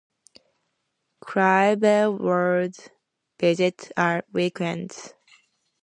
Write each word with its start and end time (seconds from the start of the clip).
Clive 1.23 1.79
Bell 1.81 2.17
would 2.17 2.75
visit 3.39 3.91
at 3.95 4.25
weekends. 4.33 5.13